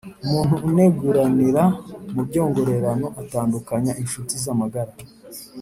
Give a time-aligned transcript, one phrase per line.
[0.25, 1.63] umuntu uneguranira
[2.13, 4.93] mu byongorerano atandukanya incuti z’amagara